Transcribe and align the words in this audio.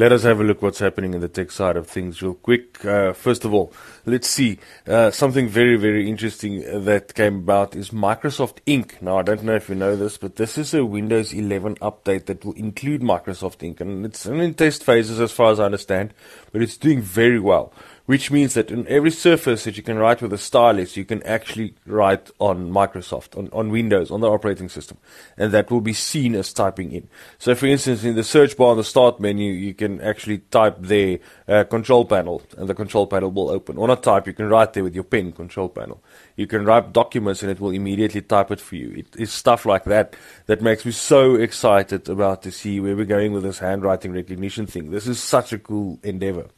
Let 0.00 0.12
us 0.12 0.22
have 0.22 0.40
a 0.40 0.44
look 0.44 0.62
what's 0.62 0.78
happening 0.78 1.12
in 1.12 1.20
the 1.20 1.28
tech 1.28 1.50
side 1.50 1.76
of 1.76 1.86
things 1.86 2.22
real 2.22 2.32
quick. 2.32 2.82
Uh, 2.82 3.12
first 3.12 3.44
of 3.44 3.52
all, 3.52 3.70
let's 4.06 4.28
see 4.28 4.58
uh, 4.86 5.10
something 5.10 5.46
very, 5.46 5.76
very 5.76 6.08
interesting 6.08 6.84
that 6.84 7.14
came 7.14 7.36
about 7.36 7.76
is 7.76 7.90
Microsoft 7.90 8.60
Ink. 8.64 8.96
Now, 9.02 9.18
I 9.18 9.22
don't 9.22 9.42
know 9.42 9.56
if 9.56 9.68
you 9.68 9.74
know 9.74 9.96
this, 9.96 10.16
but 10.16 10.36
this 10.36 10.56
is 10.56 10.72
a 10.72 10.86
Windows 10.86 11.34
11 11.34 11.74
update 11.82 12.24
that 12.24 12.42
will 12.46 12.54
include 12.54 13.02
Microsoft 13.02 13.62
Ink, 13.62 13.82
and 13.82 14.06
it's 14.06 14.24
in 14.24 14.54
test 14.54 14.84
phases 14.84 15.20
as 15.20 15.32
far 15.32 15.52
as 15.52 15.60
I 15.60 15.66
understand, 15.66 16.14
but 16.50 16.62
it's 16.62 16.78
doing 16.78 17.02
very 17.02 17.38
well 17.38 17.70
which 18.10 18.28
means 18.28 18.54
that 18.54 18.72
in 18.72 18.84
every 18.88 19.12
surface 19.12 19.62
that 19.62 19.76
you 19.76 19.84
can 19.84 19.96
write 19.96 20.20
with 20.20 20.32
a 20.32 20.36
stylus, 20.36 20.96
you 20.96 21.04
can 21.04 21.22
actually 21.22 21.72
write 21.86 22.28
on 22.40 22.68
Microsoft, 22.68 23.38
on, 23.38 23.48
on 23.52 23.70
Windows, 23.70 24.10
on 24.10 24.20
the 24.20 24.28
operating 24.28 24.68
system, 24.68 24.98
and 25.36 25.52
that 25.52 25.70
will 25.70 25.80
be 25.80 25.92
seen 25.92 26.34
as 26.34 26.52
typing 26.52 26.90
in. 26.90 27.08
So, 27.38 27.54
for 27.54 27.66
instance, 27.66 28.02
in 28.02 28.16
the 28.16 28.24
search 28.24 28.56
bar 28.56 28.72
on 28.72 28.78
the 28.78 28.82
start 28.82 29.20
menu, 29.20 29.52
you 29.52 29.74
can 29.74 30.00
actually 30.00 30.38
type 30.38 30.78
the 30.80 31.20
uh, 31.46 31.62
control 31.62 32.04
panel, 32.04 32.42
and 32.58 32.68
the 32.68 32.74
control 32.74 33.06
panel 33.06 33.30
will 33.30 33.48
open. 33.48 33.78
Or 33.78 33.86
not 33.86 34.02
type, 34.02 34.26
you 34.26 34.32
can 34.32 34.48
write 34.48 34.72
there 34.72 34.82
with 34.82 34.96
your 34.96 35.04
pen, 35.04 35.30
control 35.30 35.68
panel. 35.68 36.02
You 36.34 36.48
can 36.48 36.64
write 36.64 36.92
documents, 36.92 37.44
and 37.44 37.52
it 37.52 37.60
will 37.60 37.70
immediately 37.70 38.22
type 38.22 38.50
it 38.50 38.60
for 38.60 38.74
you. 38.74 38.90
It 38.90 39.20
is 39.20 39.30
stuff 39.30 39.64
like 39.64 39.84
that 39.84 40.16
that 40.46 40.62
makes 40.62 40.84
me 40.84 40.90
so 40.90 41.36
excited 41.36 42.08
about 42.08 42.42
to 42.42 42.50
see 42.50 42.80
where 42.80 42.96
we're 42.96 43.04
going 43.04 43.32
with 43.32 43.44
this 43.44 43.60
handwriting 43.60 44.12
recognition 44.12 44.66
thing. 44.66 44.90
This 44.90 45.06
is 45.06 45.22
such 45.22 45.52
a 45.52 45.60
cool 45.60 46.00
endeavor. 46.02 46.48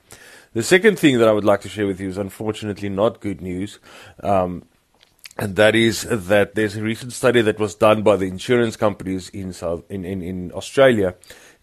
The 0.54 0.62
second 0.62 0.98
thing 0.98 1.18
that 1.18 1.28
I 1.28 1.32
would 1.32 1.46
like 1.46 1.62
to 1.62 1.68
share 1.70 1.86
with 1.86 1.98
you 1.98 2.10
is 2.10 2.18
unfortunately 2.18 2.90
not 2.90 3.20
good 3.20 3.40
news. 3.40 3.78
Um, 4.22 4.64
and 5.38 5.56
that 5.56 5.74
is 5.74 6.02
that 6.02 6.54
there's 6.54 6.76
a 6.76 6.82
recent 6.82 7.14
study 7.14 7.40
that 7.40 7.58
was 7.58 7.74
done 7.74 8.02
by 8.02 8.16
the 8.16 8.26
insurance 8.26 8.76
companies 8.76 9.30
in 9.30 9.54
South 9.54 9.82
in, 9.90 10.04
in, 10.04 10.20
in 10.20 10.52
Australia 10.52 11.14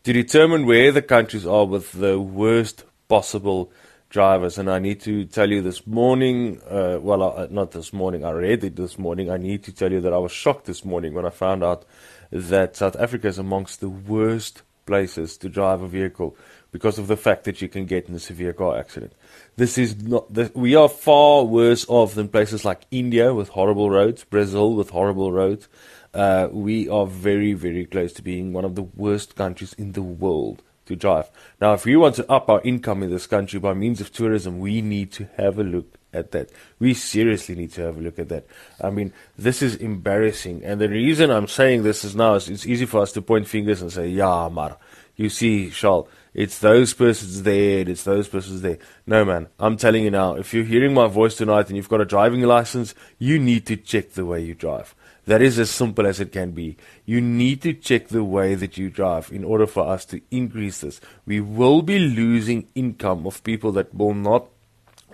to 0.06 0.12
determine 0.12 0.66
where 0.66 0.92
the 0.92 1.04
countries 1.04 1.46
are 1.46 1.66
with 1.66 1.92
the 1.92 2.20
worst 2.20 2.84
possible 3.08 3.72
drivers. 4.10 4.58
And 4.58 4.72
I 4.72 4.80
need 4.80 5.02
to 5.02 5.26
tell 5.26 5.52
you 5.52 5.62
this 5.62 5.86
morning, 5.86 6.60
uh, 6.68 6.98
well, 7.00 7.48
not 7.52 7.70
this 7.70 7.94
morning, 7.94 8.26
I 8.26 8.32
read 8.32 8.64
it 8.64 8.76
this 8.76 8.98
morning. 8.98 9.30
I 9.30 9.38
need 9.38 9.64
to 9.66 9.72
tell 9.72 9.92
you 9.92 10.02
that 10.02 10.14
I 10.14 10.18
was 10.18 10.32
shocked 10.32 10.66
this 10.66 10.84
morning 10.84 11.14
when 11.14 11.28
I 11.28 11.30
found 11.30 11.64
out 11.64 11.86
that 12.32 12.76
South 12.76 12.96
Africa 12.96 13.28
is 13.28 13.38
amongst 13.38 13.82
the 13.82 13.90
worst 13.90 14.64
places 14.88 15.38
to 15.38 15.48
drive 15.48 15.84
a 15.84 15.88
vehicle 15.88 16.36
because 16.72 17.00
of 17.00 17.08
the 17.08 17.18
fact 17.18 17.44
that 17.46 17.62
you 17.62 17.68
can 17.68 17.86
get 17.86 18.08
in 18.08 18.16
a 18.16 18.20
severe 18.20 18.54
car 18.54 18.78
accident. 18.78 19.14
This 19.56 19.78
is 19.78 20.02
not. 20.02 20.32
We 20.56 20.76
are 20.76 20.90
far 20.90 21.44
worse 21.44 21.86
off 21.88 22.16
than 22.16 22.28
places 22.28 22.64
like 22.64 22.82
India 22.92 23.34
with 23.34 23.50
horrible 23.50 23.90
roads, 23.90 24.24
Brazil 24.24 24.76
with 24.76 24.92
horrible 24.92 25.32
roads. 25.32 25.68
Uh, 26.14 26.48
we 26.52 26.90
are 26.90 27.06
very, 27.06 27.54
very 27.54 27.86
close 27.86 28.14
to 28.14 28.22
being 28.22 28.52
one 28.54 28.66
of 28.66 28.76
the 28.76 28.84
worst 28.84 29.36
countries 29.36 29.74
in 29.74 29.92
the 29.92 30.02
world 30.02 30.64
to 30.86 30.96
drive. 30.96 31.30
Now, 31.62 31.74
if 31.74 31.86
we 31.86 31.96
want 31.96 32.16
to 32.16 32.32
up 32.32 32.50
our 32.50 32.62
income 32.64 33.04
in 33.04 33.12
this 33.12 33.28
country 33.28 33.60
by 33.60 33.74
means 33.74 34.02
of 34.02 34.12
tourism, 34.12 34.60
we 34.60 34.82
need 34.82 35.12
to 35.14 35.30
have 35.38 35.60
a 35.60 35.64
look 35.64 36.00
at 36.12 36.32
that. 36.32 36.50
We 36.80 36.96
seriously 36.96 37.56
need 37.56 37.72
to 37.74 37.82
have 37.82 37.98
a 37.98 38.02
look 38.02 38.18
at 38.18 38.30
that. 38.30 38.48
I 38.82 38.90
mean, 38.90 39.14
this 39.38 39.62
is 39.62 39.76
embarrassing. 39.76 40.64
And 40.64 40.82
the 40.82 40.90
reason 40.90 41.30
I'm 41.30 41.48
saying 41.48 41.84
this 41.84 42.04
is 42.04 42.16
now 42.16 42.34
is 42.34 42.50
it's 42.50 42.66
easy 42.66 42.88
for 42.88 43.02
us 43.02 43.12
to 43.14 43.22
point 43.22 43.48
fingers 43.48 43.82
and 43.82 43.92
say, 43.92 44.08
yeah, 44.08 44.50
Mar, 44.52 44.78
you 45.16 45.30
see, 45.30 45.70
Charles, 45.70 46.08
it's 46.34 46.60
those 46.60 46.94
persons 46.94 47.44
there, 47.44 47.88
it's 47.90 48.04
those 48.04 48.28
persons 48.28 48.62
there. 48.62 48.78
No, 49.08 49.26
man, 49.26 49.48
I'm 49.60 49.78
telling 49.78 50.04
you 50.04 50.12
now, 50.12 50.36
if 50.36 50.54
you're 50.54 50.64
hearing 50.64 50.94
my 50.94 51.08
voice 51.08 51.36
tonight 51.36 51.68
and 51.68 51.76
you've 51.76 51.90
got 51.90 52.02
a 52.02 52.06
driving 52.06 52.42
license, 52.42 52.94
you 53.18 53.40
need 53.40 53.66
to 53.68 53.76
check 53.76 54.12
the 54.12 54.26
way 54.26 54.42
you 54.42 54.54
drive. 54.54 54.96
That 55.26 55.42
is 55.42 55.60
as 55.60 55.70
simple 55.70 56.08
as 56.08 56.20
it 56.20 56.32
can 56.32 56.52
be. 56.52 56.78
You 57.06 57.22
need 57.22 57.62
to 57.64 57.74
check 57.74 58.08
the 58.08 58.24
way 58.24 58.56
that 58.56 58.78
you 58.78 58.90
drive 58.90 59.32
in 59.32 59.44
order 59.44 59.68
for 59.68 59.88
us 59.88 60.06
to 60.06 60.22
increase 60.32 60.82
this. 60.82 61.02
We 61.26 61.40
will 61.40 61.82
be 61.82 62.00
losing 62.00 62.68
income 62.74 63.26
of 63.26 63.44
people 63.44 63.72
that 63.74 63.94
will 63.94 64.14
not 64.14 64.48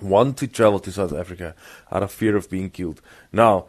want 0.02 0.38
to 0.38 0.48
travel 0.48 0.80
to 0.80 0.92
South 0.92 1.14
Africa 1.14 1.56
out 1.92 2.04
of 2.04 2.12
fear 2.12 2.36
of 2.36 2.50
being 2.50 2.70
killed. 2.70 3.02
Now, 3.32 3.66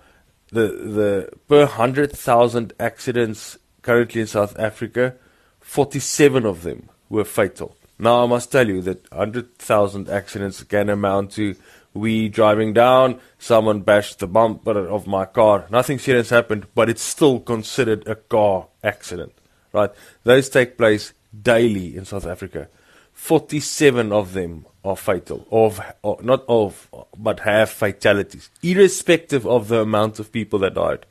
the 0.48 0.68
the 0.68 1.30
per 1.48 1.66
100,000 1.66 2.72
accidents 2.78 3.58
currently 3.82 4.20
in 4.20 4.26
South 4.26 4.58
Africa, 4.58 5.14
47 5.60 6.44
of 6.44 6.62
them 6.62 6.88
were 7.08 7.24
fatal. 7.24 7.76
Now, 7.98 8.24
I 8.24 8.26
must 8.26 8.52
tell 8.52 8.68
you 8.68 8.82
that 8.82 9.10
100,000 9.10 10.08
accidents 10.08 10.62
can 10.64 10.88
amount 10.90 11.32
to 11.32 11.56
we 11.96 12.28
driving 12.28 12.72
down, 12.72 13.20
someone 13.38 13.80
bashed 13.80 14.18
the 14.18 14.26
bumper 14.26 14.86
of 14.86 15.06
my 15.06 15.24
car. 15.24 15.66
Nothing 15.70 15.98
serious 15.98 16.30
happened, 16.30 16.66
but 16.74 16.88
it's 16.88 17.02
still 17.02 17.40
considered 17.40 18.06
a 18.06 18.14
car 18.14 18.68
accident, 18.84 19.32
right? 19.72 19.90
Those 20.24 20.48
take 20.48 20.76
place 20.76 21.14
daily 21.42 21.96
in 21.96 22.04
South 22.04 22.26
Africa. 22.26 22.68
47 23.14 24.12
of 24.12 24.34
them 24.34 24.66
are 24.84 24.96
fatal, 24.96 25.46
of, 25.50 25.80
or 26.02 26.18
not 26.22 26.44
of, 26.48 26.88
but 27.16 27.40
have 27.40 27.70
fatalities, 27.70 28.50
irrespective 28.62 29.46
of 29.46 29.68
the 29.68 29.80
amount 29.80 30.20
of 30.20 30.30
people 30.30 30.58
that 30.60 30.74
died. 30.74 31.06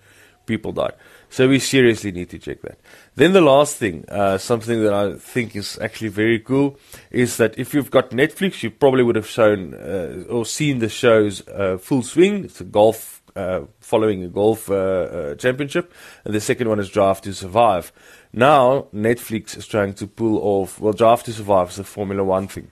People 0.45 0.71
died. 0.71 0.93
So 1.29 1.49
we 1.49 1.59
seriously 1.59 2.11
need 2.11 2.29
to 2.29 2.39
check 2.39 2.61
that. 2.61 2.77
Then 3.15 3.33
the 3.33 3.41
last 3.41 3.77
thing, 3.77 4.05
uh, 4.09 4.37
something 4.37 4.83
that 4.83 4.93
I 4.93 5.15
think 5.15 5.55
is 5.55 5.77
actually 5.79 6.09
very 6.09 6.39
cool, 6.39 6.79
is 7.11 7.37
that 7.37 7.57
if 7.57 7.73
you've 7.73 7.91
got 7.91 8.11
Netflix, 8.11 8.63
you 8.63 8.69
probably 8.69 9.03
would 9.03 9.15
have 9.15 9.27
shown 9.27 9.73
uh, 9.73 10.23
or 10.29 10.45
seen 10.45 10.79
the 10.79 10.89
show's 10.89 11.47
uh, 11.47 11.77
Full 11.77 12.03
Swing. 12.03 12.45
It's 12.45 12.61
a 12.61 12.63
golf, 12.63 13.23
uh, 13.35 13.61
following 13.79 14.23
a 14.23 14.29
golf 14.29 14.69
uh, 14.69 14.73
uh, 14.73 15.35
championship, 15.35 15.93
and 16.23 16.33
the 16.33 16.41
second 16.41 16.69
one 16.69 16.79
is 16.79 16.89
Drive 16.89 17.21
to 17.21 17.33
Survive. 17.33 17.91
Now 18.31 18.87
Netflix 18.93 19.57
is 19.57 19.67
trying 19.67 19.93
to 19.95 20.07
pull 20.07 20.37
off. 20.39 20.79
Well, 20.79 20.93
Drive 20.93 21.23
to 21.23 21.33
Survive 21.33 21.69
is 21.69 21.79
a 21.79 21.83
Formula 21.83 22.23
One 22.23 22.47
thing. 22.47 22.69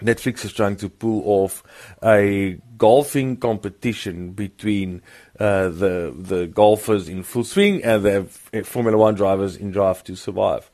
Netflix 0.00 0.44
is 0.44 0.52
trying 0.52 0.76
to 0.76 0.88
pull 0.88 1.22
off 1.24 1.62
a 2.02 2.58
golfing 2.76 3.36
competition 3.36 4.32
between 4.32 5.02
uh, 5.38 5.68
the 5.68 6.14
the 6.16 6.46
golfers 6.46 7.08
in 7.08 7.22
full 7.22 7.44
swing 7.44 7.82
and 7.84 8.04
the 8.04 8.24
Formula 8.64 8.96
One 8.96 9.14
drivers 9.14 9.56
in 9.56 9.70
Drive 9.70 10.02
to 10.04 10.16
Survive. 10.16 10.70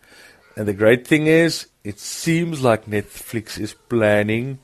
And 0.56 0.66
the 0.66 0.72
great 0.72 1.06
thing 1.06 1.26
is, 1.26 1.66
it 1.84 2.00
seems 2.00 2.62
like 2.62 2.86
Netflix 2.86 3.58
is 3.58 3.74
planning 3.74 4.58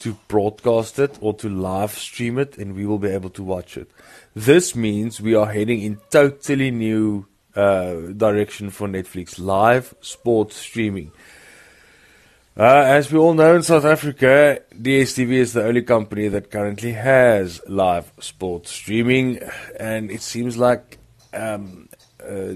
to 0.00 0.18
broadcast 0.28 0.98
it 0.98 1.16
or 1.20 1.34
to 1.34 1.48
live 1.48 1.92
stream 1.92 2.38
it, 2.38 2.58
and 2.58 2.74
we 2.74 2.84
will 2.84 2.98
be 2.98 3.08
able 3.08 3.30
to 3.30 3.42
watch 3.42 3.76
it. 3.76 3.90
This 4.34 4.74
means 4.74 5.20
we 5.20 5.34
are 5.34 5.46
heading 5.46 5.80
in 5.82 5.98
totally 6.10 6.70
new 6.70 7.26
uh, 7.54 7.94
direction 8.16 8.70
for 8.70 8.88
Netflix 8.88 9.38
live 9.38 9.94
sports 10.00 10.56
streaming. 10.56 11.12
Uh, 12.58 12.84
as 12.86 13.12
we 13.12 13.18
all 13.18 13.34
know 13.34 13.54
in 13.54 13.62
South 13.62 13.84
Africa, 13.84 14.62
DSTV 14.72 15.30
is 15.30 15.52
the 15.52 15.62
only 15.62 15.82
company 15.82 16.26
that 16.28 16.50
currently 16.50 16.92
has 16.92 17.60
live 17.68 18.10
sports 18.18 18.70
streaming, 18.70 19.40
and 19.78 20.10
it 20.10 20.22
seems 20.22 20.56
like 20.56 20.96
um, 21.34 21.90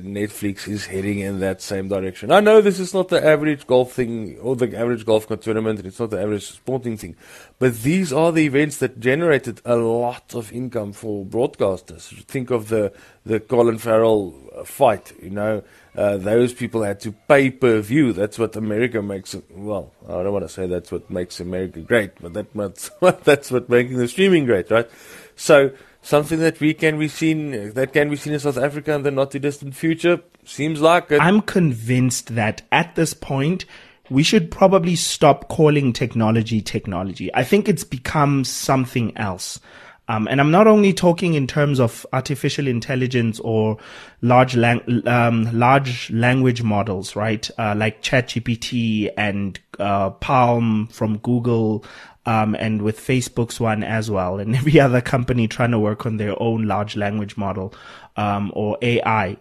Netflix 0.03 0.69
is 0.69 0.87
heading 0.87 1.21
in 1.21 1.41
that 1.41 1.63
same 1.63 1.89
direction. 1.89 2.31
I 2.31 2.41
know 2.41 2.61
this 2.61 2.79
is 2.79 2.93
not 2.93 3.09
the 3.09 3.25
average 3.25 3.67
golf 3.67 3.93
thing 3.93 4.39
or 4.41 4.57
the 4.57 4.77
average 4.77 5.05
golf 5.07 5.27
tournament, 5.41 5.79
and 5.79 5.87
it's 5.87 6.01
not 6.01 6.11
the 6.11 6.21
average 6.21 6.51
sporting 6.51 6.97
thing, 6.97 7.17
but 7.59 7.83
these 7.83 8.13
are 8.13 8.33
the 8.33 8.45
events 8.45 8.79
that 8.79 9.01
generated 9.01 9.61
a 9.65 9.77
lot 9.77 10.35
of 10.35 10.53
income 10.53 10.93
for 10.93 11.25
broadcasters. 11.25 12.25
Think 12.25 12.51
of 12.51 12.69
the 12.69 12.93
the 13.25 13.39
Colin 13.39 13.79
Farrell 13.79 14.33
fight, 14.65 15.13
you 15.23 15.31
know 15.31 15.63
uh, 15.97 16.17
those 16.17 16.53
people 16.53 16.83
had 16.83 17.01
to 17.01 17.13
pay 17.13 17.51
per 17.51 17.81
view. 17.81 18.13
That's 18.13 18.39
what 18.39 18.55
America 18.57 19.03
makes. 19.03 19.35
Well, 19.51 19.93
I 20.09 20.23
don't 20.23 20.33
want 20.33 20.45
to 20.45 20.49
say 20.49 20.67
that's 20.67 20.93
what 20.93 21.11
makes 21.11 21.41
America 21.41 21.81
great, 21.81 22.13
but 22.21 22.33
that 22.35 22.55
that's 23.25 23.51
what 23.51 23.69
making 23.69 23.97
the 23.99 24.09
streaming 24.09 24.45
great, 24.45 24.71
right? 24.71 24.89
So 25.37 25.73
something 26.03 26.39
that 26.41 26.61
we 26.61 26.75
can 26.75 26.99
be 26.99 27.09
seen 27.09 27.73
that 27.75 27.93
can 27.93 28.11
be 28.11 28.17
seen 28.17 28.33
in 28.33 28.41
South 28.41 28.59
Africa 28.59 28.93
in 28.93 29.03
the 29.03 29.11
not 29.11 29.31
too 29.31 29.39
distant 29.39 29.75
future 29.75 30.21
seems 30.45 30.81
like 30.81 31.11
it. 31.11 31.21
I'm 31.21 31.41
convinced 31.43 32.35
that 32.35 32.63
at 32.73 32.95
this 32.95 33.15
point 33.15 33.65
we 34.09 34.23
should 34.23 34.51
probably 34.51 34.97
stop 34.97 35.49
calling 35.49 35.93
technology 35.93 36.61
technology. 36.61 37.33
I 37.35 37.45
think 37.45 37.69
it's 37.69 37.85
become 37.85 38.45
something 38.45 39.17
else. 39.17 39.61
Um, 40.09 40.27
and 40.29 40.41
I'm 40.41 40.51
not 40.51 40.67
only 40.67 40.93
talking 40.93 41.35
in 41.35 41.47
terms 41.47 41.79
of 41.79 42.05
artificial 42.13 42.67
intelligence 42.67 43.39
or 43.39 43.77
large 44.23 44.57
lang- 44.57 45.07
um, 45.07 45.49
large 45.57 46.11
language 46.11 46.65
models, 46.65 47.15
right? 47.15 47.49
Uh, 47.57 47.77
like 47.77 48.03
ChatGPT 48.03 49.13
and 49.17 49.61
uh, 49.79 50.11
PaLM 50.11 50.93
from 50.93 51.19
Google, 51.19 51.85
um, 52.27 52.55
and 52.55 52.83
with 52.83 52.99
Facebook's 52.99 53.61
one 53.61 53.83
as 53.83 54.11
well, 54.11 54.39
and 54.39 54.55
every 54.61 54.79
other 54.81 55.01
company 55.01 55.49
trying 55.49 55.71
to 55.73 55.79
work 55.79 56.07
on 56.07 56.17
their 56.17 56.41
own 56.43 56.67
large 56.67 56.97
language 56.97 57.37
model 57.37 57.75
um, 58.17 58.53
or 58.55 58.79
AI. 58.83 59.37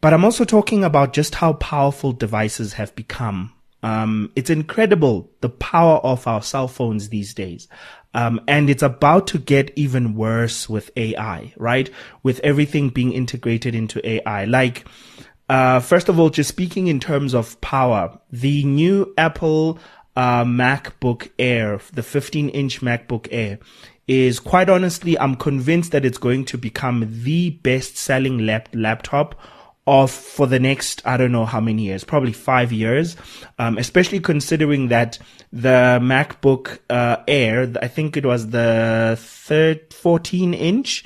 But 0.00 0.12
I'm 0.14 0.24
also 0.24 0.44
talking 0.44 0.84
about 0.84 1.12
just 1.12 1.34
how 1.34 1.54
powerful 1.54 2.12
devices 2.12 2.74
have 2.74 2.94
become. 2.94 3.52
Um, 3.82 4.32
it's 4.36 4.50
incredible 4.50 5.30
the 5.40 5.48
power 5.48 5.98
of 5.98 6.26
our 6.26 6.42
cell 6.42 6.68
phones 6.68 7.08
these 7.08 7.34
days. 7.34 7.68
Um, 8.14 8.40
and 8.48 8.70
it's 8.70 8.82
about 8.82 9.26
to 9.28 9.38
get 9.38 9.72
even 9.76 10.14
worse 10.14 10.68
with 10.68 10.90
AI, 10.96 11.52
right? 11.56 11.90
With 12.22 12.40
everything 12.40 12.88
being 12.88 13.12
integrated 13.12 13.74
into 13.74 14.06
AI. 14.06 14.44
Like, 14.44 14.86
Uh, 15.48 15.80
first 15.80 16.10
of 16.10 16.18
all, 16.20 16.28
just 16.28 16.48
speaking 16.48 16.88
in 16.88 17.00
terms 17.00 17.34
of 17.34 17.58
power, 17.62 18.18
the 18.30 18.64
new 18.64 19.14
Apple 19.16 19.78
uh, 20.18 20.44
MacBook 20.44 21.30
Air, 21.38 21.80
the 21.92 22.02
15 22.02 22.48
inch 22.48 22.80
MacBook 22.80 23.28
Air, 23.30 23.60
is 24.08 24.40
quite 24.40 24.68
honestly, 24.68 25.16
I'm 25.16 25.36
convinced 25.36 25.92
that 25.92 26.04
it's 26.04 26.18
going 26.18 26.44
to 26.46 26.58
become 26.58 27.06
the 27.22 27.50
best 27.50 27.96
selling 27.96 28.38
lap- 28.44 28.68
laptop 28.74 29.36
of 29.86 30.10
for 30.10 30.48
the 30.48 30.58
next 30.58 31.06
I 31.06 31.16
don't 31.16 31.30
know 31.30 31.44
how 31.44 31.60
many 31.60 31.84
years, 31.84 32.02
probably 32.02 32.32
five 32.32 32.72
years. 32.72 33.16
Um, 33.60 33.78
especially 33.78 34.18
considering 34.18 34.88
that 34.88 35.20
the 35.52 36.00
MacBook 36.02 36.80
uh, 36.90 37.18
Air, 37.28 37.72
I 37.80 37.86
think 37.86 38.16
it 38.16 38.26
was 38.26 38.48
the 38.50 39.16
third 39.20 39.94
14 39.94 40.52
inch, 40.52 41.04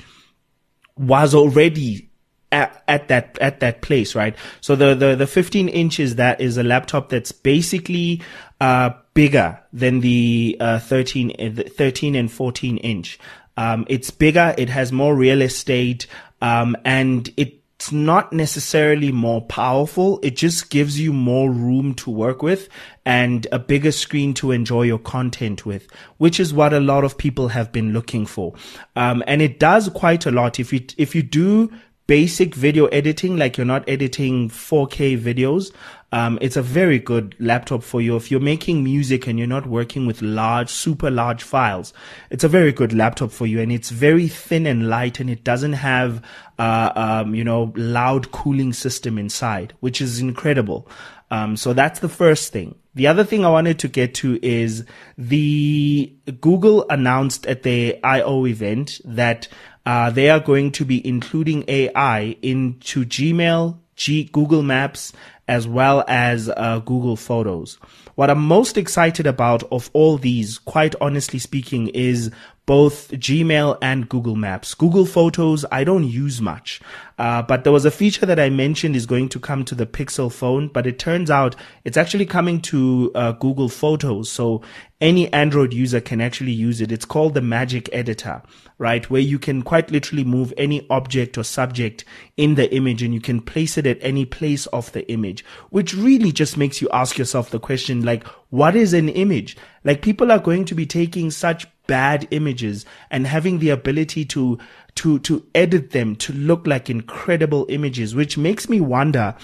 was 0.97 1.35
already 1.35 2.09
at, 2.51 2.83
at, 2.87 3.07
that 3.09 3.37
at 3.39 3.59
that 3.59 3.83
place, 3.83 4.15
right? 4.15 4.35
So 4.59 4.75
the, 4.75 4.95
the 4.95 5.15
the 5.15 5.27
15 5.27 5.69
inches 5.69 6.15
that 6.15 6.41
is 6.41 6.57
a 6.57 6.63
laptop 6.63 7.09
that's 7.09 7.31
basically 7.31 8.21
uh, 8.59 8.91
bigger 9.13 9.59
than 9.71 9.99
the 9.99 10.57
uh, 10.59 10.79
13 10.79 11.63
13 11.69 12.15
and 12.15 12.31
14 12.31 12.77
inch. 12.77 13.19
Um, 13.55 13.85
it's 13.87 14.09
bigger, 14.09 14.55
it 14.57 14.69
has 14.69 14.91
more 14.91 15.15
real 15.15 15.41
estate, 15.41 16.07
um, 16.41 16.75
and 16.83 17.31
it 17.37 17.63
it's 17.83 17.91
not 17.91 18.31
necessarily 18.31 19.11
more 19.11 19.41
powerful. 19.41 20.17
It 20.23 20.37
just 20.37 20.69
gives 20.69 20.97
you 20.97 21.11
more 21.11 21.51
room 21.51 21.93
to 21.95 22.09
work 22.09 22.41
with 22.41 22.69
and 23.05 23.45
a 23.51 23.59
bigger 23.59 23.91
screen 23.91 24.33
to 24.35 24.51
enjoy 24.51 24.83
your 24.83 24.99
content 24.99 25.65
with, 25.65 25.91
which 26.17 26.39
is 26.39 26.53
what 26.53 26.71
a 26.71 26.79
lot 26.79 27.03
of 27.03 27.17
people 27.17 27.49
have 27.49 27.73
been 27.73 27.91
looking 27.91 28.25
for. 28.25 28.53
Um, 28.95 29.21
and 29.27 29.41
it 29.41 29.59
does 29.59 29.89
quite 29.89 30.25
a 30.25 30.31
lot. 30.31 30.61
If 30.61 30.71
you, 30.71 30.85
if 30.97 31.13
you 31.13 31.23
do 31.23 31.73
basic 32.07 32.53
video 32.55 32.87
editing, 32.87 33.37
like 33.37 33.57
you're 33.57 33.65
not 33.65 33.87
editing 33.87 34.49
4K 34.49 35.19
videos, 35.19 35.71
um, 36.11 36.37
it's 36.41 36.55
a 36.55 36.61
very 36.61 36.99
good 36.99 37.35
laptop 37.39 37.81
for 37.81 37.99
you. 37.99 38.15
If 38.15 38.29
you're 38.29 38.39
making 38.39 38.83
music 38.83 39.25
and 39.25 39.39
you're 39.39 39.47
not 39.47 39.65
working 39.65 40.05
with 40.05 40.21
large, 40.21 40.69
super 40.69 41.09
large 41.09 41.41
files, 41.41 41.91
it's 42.29 42.43
a 42.43 42.47
very 42.47 42.71
good 42.71 42.93
laptop 42.93 43.31
for 43.31 43.47
you. 43.47 43.59
And 43.59 43.71
it's 43.71 43.89
very 43.89 44.27
thin 44.27 44.67
and 44.67 44.89
light 44.89 45.19
and 45.19 45.27
it 45.27 45.43
doesn't 45.43 45.73
have, 45.73 46.21
uh, 46.59 46.91
um, 46.95 47.33
you 47.33 47.43
know, 47.43 47.73
loud 47.75 48.31
cooling 48.31 48.73
system 48.73 49.17
inside, 49.17 49.73
which 49.79 50.01
is 50.01 50.19
incredible. 50.19 50.87
Um, 51.31 51.57
so 51.57 51.73
that's 51.73 51.99
the 51.99 52.09
first 52.09 52.53
thing. 52.53 52.75
The 52.93 53.07
other 53.07 53.23
thing 53.23 53.43
I 53.43 53.49
wanted 53.49 53.79
to 53.79 53.87
get 53.87 54.13
to 54.15 54.37
is 54.45 54.85
the 55.17 56.15
Google 56.41 56.85
announced 56.91 57.47
at 57.47 57.63
the 57.63 57.97
I/O 58.03 58.45
event 58.45 59.01
that 59.03 59.47
uh, 59.85 60.09
they 60.09 60.29
are 60.29 60.39
going 60.39 60.71
to 60.71 60.85
be 60.85 61.05
including 61.05 61.65
AI 61.67 62.37
into 62.41 63.05
Gmail, 63.05 63.77
G- 63.95 64.25
Google 64.25 64.63
Maps, 64.63 65.13
as 65.47 65.67
well 65.67 66.03
as 66.07 66.49
uh, 66.49 66.79
Google 66.79 67.15
Photos. 67.15 67.77
What 68.15 68.29
I'm 68.29 68.41
most 68.41 68.77
excited 68.77 69.27
about 69.27 69.63
of 69.71 69.89
all 69.93 70.17
these, 70.17 70.59
quite 70.59 70.95
honestly 71.01 71.39
speaking, 71.39 71.89
is 71.89 72.31
both 72.65 73.11
Gmail 73.11 73.77
and 73.81 74.07
Google 74.07 74.35
Maps. 74.35 74.73
Google 74.73 75.05
Photos, 75.05 75.65
I 75.71 75.83
don't 75.83 76.07
use 76.07 76.41
much. 76.41 76.79
Uh, 77.19 77.41
but 77.41 77.63
there 77.63 77.73
was 77.73 77.85
a 77.85 77.91
feature 77.91 78.25
that 78.25 78.39
I 78.39 78.49
mentioned 78.49 78.95
is 78.95 79.05
going 79.05 79.29
to 79.29 79.39
come 79.39 79.65
to 79.65 79.75
the 79.75 79.85
Pixel 79.85 80.31
phone, 80.31 80.69
but 80.69 80.87
it 80.87 80.97
turns 80.97 81.29
out 81.29 81.55
it's 81.83 81.97
actually 81.97 82.25
coming 82.25 82.61
to 82.61 83.11
uh, 83.15 83.33
Google 83.33 83.69
Photos. 83.69 84.31
So 84.31 84.61
any 85.01 85.31
Android 85.33 85.73
user 85.73 85.99
can 85.99 86.21
actually 86.21 86.53
use 86.53 86.79
it. 86.79 86.91
It's 86.91 87.05
called 87.05 87.33
the 87.33 87.41
Magic 87.41 87.89
Editor, 87.91 88.41
right? 88.77 89.09
Where 89.09 89.21
you 89.21 89.37
can 89.37 89.61
quite 89.61 89.91
literally 89.91 90.23
move 90.23 90.53
any 90.57 90.87
object 90.89 91.37
or 91.37 91.43
subject 91.43 92.05
in 92.37 92.55
the 92.55 92.73
image 92.73 93.03
and 93.03 93.13
you 93.13 93.21
can 93.21 93.41
place 93.41 93.77
it 93.77 93.85
at 93.85 93.97
any 94.01 94.25
place 94.25 94.65
of 94.67 94.91
the 94.93 95.09
image, 95.11 95.43
which 95.69 95.93
really 95.93 96.31
just 96.31 96.55
makes 96.55 96.81
you 96.81 96.89
ask 96.93 97.17
yourself 97.17 97.49
the 97.49 97.59
question, 97.59 98.03
like, 98.03 98.25
what 98.49 98.75
is 98.75 98.93
an 98.93 99.09
image? 99.09 99.57
Like 99.83 100.01
people 100.01 100.31
are 100.31 100.39
going 100.39 100.65
to 100.65 100.75
be 100.75 100.85
taking 100.85 101.29
such 101.31 101.67
bad 101.87 102.27
images 102.31 102.85
and 103.09 103.27
having 103.27 103.59
the 103.59 103.69
ability 103.69 104.25
to 104.25 104.57
to 104.95 105.19
to 105.19 105.45
edit 105.53 105.91
them 105.91 106.15
to 106.15 106.33
look 106.33 106.65
like 106.65 106.89
incredible 106.89 107.65
images 107.69 108.15
which 108.15 108.37
makes 108.37 108.69
me 108.69 108.79
wonder 108.79 109.35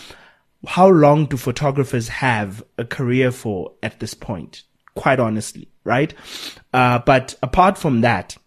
how 0.67 0.87
long 0.87 1.25
do 1.25 1.37
photographers 1.37 2.09
have 2.09 2.63
a 2.77 2.83
career 2.83 3.31
for 3.31 3.73
at 3.81 3.99
this 3.99 4.13
point? 4.13 4.63
Quite 4.95 5.19
honestly 5.19 5.69
right? 5.83 6.13
Uh, 6.73 6.99
but 6.99 7.35
apart 7.41 7.77
from 7.77 8.01
that 8.01 8.37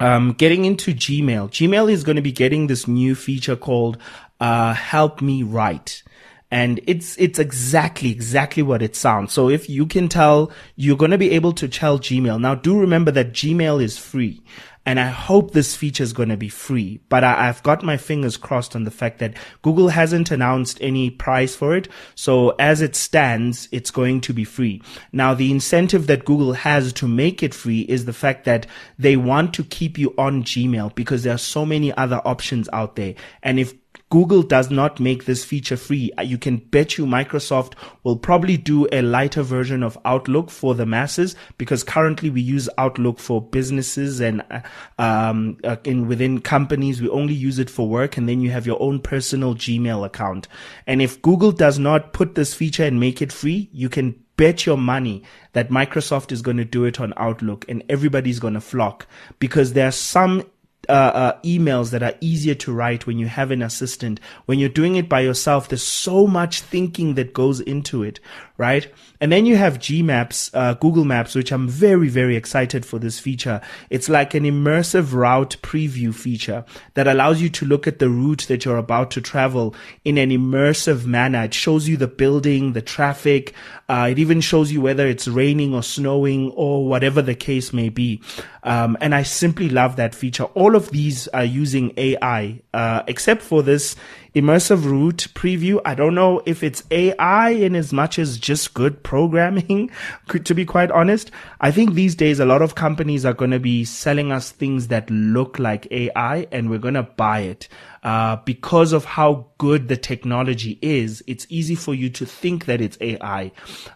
um, 0.00 0.32
getting 0.32 0.64
into 0.64 0.94
gmail 0.94 1.50
gmail 1.50 1.90
is 1.90 2.04
going 2.04 2.16
to 2.16 2.22
be 2.22 2.32
getting 2.32 2.66
this 2.66 2.88
new 2.88 3.14
feature 3.14 3.56
called 3.56 3.98
uh, 4.40 4.74
help 4.74 5.20
me 5.20 5.42
write 5.42 6.02
and 6.52 6.80
it's 6.86 7.16
it's 7.16 7.38
exactly 7.38 8.10
exactly 8.10 8.62
what 8.62 8.82
it 8.82 8.94
sounds. 8.94 9.32
So 9.32 9.48
if 9.48 9.70
you 9.70 9.86
can 9.86 10.08
tell, 10.08 10.52
you're 10.76 10.98
going 10.98 11.10
to 11.10 11.18
be 11.18 11.30
able 11.30 11.54
to 11.54 11.66
tell 11.66 11.98
Gmail. 11.98 12.38
Now, 12.38 12.54
do 12.54 12.78
remember 12.78 13.10
that 13.12 13.32
Gmail 13.32 13.82
is 13.82 13.98
free. 13.98 14.42
And 14.84 14.98
I 14.98 15.06
hope 15.06 15.52
this 15.52 15.76
feature 15.76 16.02
is 16.02 16.12
going 16.12 16.30
to 16.30 16.36
be 16.36 16.48
free, 16.48 17.00
but 17.08 17.22
I, 17.22 17.46
have 17.46 17.62
got 17.62 17.84
my 17.84 17.96
fingers 17.96 18.36
crossed 18.36 18.74
on 18.74 18.82
the 18.82 18.90
fact 18.90 19.20
that 19.20 19.36
Google 19.62 19.90
hasn't 19.90 20.32
announced 20.32 20.76
any 20.80 21.08
price 21.08 21.54
for 21.54 21.76
it. 21.76 21.86
So 22.16 22.50
as 22.58 22.82
it 22.82 22.96
stands, 22.96 23.68
it's 23.70 23.92
going 23.92 24.22
to 24.22 24.32
be 24.32 24.42
free. 24.42 24.82
Now, 25.12 25.34
the 25.34 25.52
incentive 25.52 26.08
that 26.08 26.24
Google 26.24 26.54
has 26.54 26.92
to 26.94 27.06
make 27.06 27.44
it 27.44 27.54
free 27.54 27.82
is 27.82 28.06
the 28.06 28.12
fact 28.12 28.44
that 28.46 28.66
they 28.98 29.16
want 29.16 29.54
to 29.54 29.62
keep 29.62 29.98
you 29.98 30.14
on 30.18 30.42
Gmail 30.42 30.96
because 30.96 31.22
there 31.22 31.34
are 31.34 31.38
so 31.38 31.64
many 31.64 31.92
other 31.92 32.20
options 32.24 32.68
out 32.72 32.96
there. 32.96 33.14
And 33.40 33.60
if 33.60 33.74
Google 34.12 34.42
does 34.42 34.70
not 34.70 35.00
make 35.00 35.24
this 35.24 35.42
feature 35.42 35.78
free. 35.78 36.12
Uh, 36.18 36.22
you 36.22 36.36
can 36.36 36.58
bet 36.58 36.98
you 36.98 37.06
Microsoft 37.06 37.72
will 38.02 38.18
probably 38.18 38.58
do 38.58 38.86
a 38.92 39.00
lighter 39.00 39.42
version 39.42 39.82
of 39.82 39.96
Outlook 40.04 40.50
for 40.50 40.74
the 40.74 40.84
masses 40.84 41.34
because 41.56 41.82
currently 41.82 42.28
we 42.28 42.42
use 42.42 42.68
Outlook 42.76 43.18
for 43.18 43.40
businesses 43.40 44.20
and 44.20 44.44
uh, 44.50 44.60
um, 44.98 45.56
uh, 45.64 45.76
in 45.84 46.08
within 46.08 46.42
companies 46.42 47.00
we 47.00 47.08
only 47.08 47.32
use 47.32 47.58
it 47.58 47.70
for 47.70 47.88
work 47.88 48.18
and 48.18 48.28
then 48.28 48.42
you 48.42 48.50
have 48.50 48.66
your 48.66 48.76
own 48.82 49.00
personal 49.00 49.54
Gmail 49.54 50.04
account. 50.04 50.46
And 50.86 51.00
if 51.00 51.22
Google 51.22 51.50
does 51.50 51.78
not 51.78 52.12
put 52.12 52.34
this 52.34 52.52
feature 52.52 52.84
and 52.84 53.00
make 53.00 53.22
it 53.22 53.32
free, 53.32 53.70
you 53.72 53.88
can 53.88 54.22
bet 54.36 54.66
your 54.66 54.76
money 54.76 55.22
that 55.54 55.70
Microsoft 55.70 56.32
is 56.32 56.42
going 56.42 56.58
to 56.58 56.66
do 56.66 56.84
it 56.84 57.00
on 57.00 57.14
Outlook 57.16 57.64
and 57.66 57.82
everybody's 57.88 58.40
going 58.40 58.52
to 58.52 58.60
flock 58.60 59.06
because 59.38 59.72
there 59.72 59.88
are 59.88 59.90
some 59.90 60.44
uh, 60.88 60.92
uh, 60.92 61.40
emails 61.42 61.90
that 61.90 62.02
are 62.02 62.14
easier 62.20 62.54
to 62.56 62.72
write 62.72 63.06
when 63.06 63.18
you 63.18 63.26
have 63.26 63.50
an 63.50 63.62
assistant. 63.62 64.20
When 64.46 64.58
you're 64.58 64.68
doing 64.68 64.96
it 64.96 65.08
by 65.08 65.20
yourself, 65.20 65.68
there's 65.68 65.82
so 65.82 66.26
much 66.26 66.60
thinking 66.60 67.14
that 67.14 67.32
goes 67.32 67.60
into 67.60 68.02
it, 68.02 68.20
right? 68.62 68.86
And 69.20 69.32
then 69.32 69.44
you 69.44 69.56
have 69.56 69.80
Gmaps, 69.80 70.50
uh, 70.54 70.74
Google 70.74 71.04
Maps, 71.04 71.34
which 71.34 71.50
I'm 71.50 71.68
very, 71.68 72.08
very 72.08 72.36
excited 72.36 72.86
for 72.86 73.00
this 73.00 73.18
feature. 73.18 73.60
It's 73.90 74.08
like 74.08 74.34
an 74.34 74.44
immersive 74.44 75.12
route 75.12 75.56
preview 75.62 76.14
feature 76.14 76.64
that 76.94 77.08
allows 77.08 77.42
you 77.42 77.48
to 77.50 77.66
look 77.66 77.88
at 77.88 77.98
the 77.98 78.08
route 78.08 78.46
that 78.46 78.64
you're 78.64 78.76
about 78.76 79.10
to 79.12 79.20
travel 79.20 79.74
in 80.04 80.16
an 80.16 80.30
immersive 80.30 81.06
manner. 81.06 81.42
It 81.42 81.54
shows 81.54 81.88
you 81.88 81.96
the 81.96 82.06
building, 82.06 82.72
the 82.72 82.82
traffic. 82.82 83.52
Uh, 83.88 84.08
it 84.12 84.20
even 84.20 84.40
shows 84.40 84.70
you 84.70 84.80
whether 84.80 85.08
it's 85.08 85.26
raining 85.26 85.74
or 85.74 85.82
snowing 85.82 86.52
or 86.52 86.86
whatever 86.86 87.20
the 87.20 87.34
case 87.34 87.72
may 87.72 87.88
be. 87.88 88.22
Um, 88.62 88.96
and 89.00 89.12
I 89.12 89.24
simply 89.24 89.68
love 89.68 89.96
that 89.96 90.14
feature. 90.14 90.44
All 90.44 90.76
of 90.76 90.90
these 90.90 91.26
are 91.28 91.44
using 91.44 91.92
AI, 91.96 92.60
uh, 92.72 93.02
except 93.08 93.42
for 93.42 93.60
this 93.64 93.96
immersive 94.34 94.84
route 94.84 95.26
preview. 95.34 95.80
I 95.84 95.94
don't 95.94 96.14
know 96.14 96.42
if 96.46 96.62
it's 96.62 96.82
AI 96.90 97.50
in 97.50 97.74
as 97.76 97.92
much 97.92 98.18
as 98.18 98.38
just 98.52 98.74
good 98.74 99.02
programming, 99.02 99.90
to 100.44 100.54
be 100.54 100.66
quite 100.66 100.90
honest. 100.90 101.30
I 101.62 101.70
think 101.70 101.94
these 101.94 102.14
days 102.14 102.38
a 102.38 102.44
lot 102.44 102.60
of 102.60 102.74
companies 102.74 103.24
are 103.24 103.32
going 103.32 103.50
to 103.50 103.58
be 103.58 103.82
selling 103.82 104.30
us 104.30 104.50
things 104.50 104.88
that 104.88 105.08
look 105.08 105.58
like 105.58 105.90
AI 105.90 106.46
and 106.52 106.68
we're 106.68 106.78
going 106.78 107.00
to 107.00 107.02
buy 107.02 107.40
it. 107.40 107.66
Uh, 108.02 108.36
because 108.44 108.92
of 108.92 109.06
how 109.06 109.46
good 109.56 109.88
the 109.88 109.96
technology 109.96 110.78
is, 110.82 111.22
it's 111.26 111.46
easy 111.48 111.74
for 111.74 111.94
you 111.94 112.10
to 112.10 112.26
think 112.26 112.66
that 112.66 112.82
it's 112.82 112.98
AI, 113.00 113.50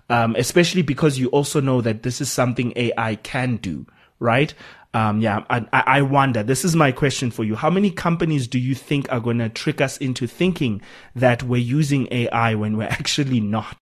um, 0.09 0.35
especially 0.37 0.83
because 0.83 1.19
you 1.19 1.29
also 1.29 1.61
know 1.61 1.83
that 1.83 2.03
this 2.03 2.23
is 2.23 2.31
something 2.33 2.73
AI 2.77 3.17
can 3.17 3.57
do 3.57 3.85
right? 4.19 4.55
Um, 4.97 5.21
yeah, 5.21 5.45
I, 5.51 5.67
I 5.73 6.03
wonder. 6.03 6.43
This 6.43 6.65
is 6.65 6.75
my 6.75 6.91
question 6.91 7.31
for 7.31 7.45
you. 7.45 7.55
How 7.55 7.69
many 7.69 7.91
companies 7.91 8.49
do 8.49 8.59
you 8.59 8.75
think 8.75 9.13
are 9.13 9.21
going 9.21 9.39
to 9.41 9.51
trick 9.51 9.83
us 9.83 9.99
into 9.99 10.27
thinking 10.27 10.81
that 11.15 11.43
we're 11.43 11.61
using 11.61 12.09
AI 12.11 12.55
when 12.55 12.79
we're 12.79 12.85
actually 12.91 13.41
not? 13.41 13.75